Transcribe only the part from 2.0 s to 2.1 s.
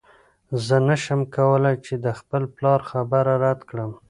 د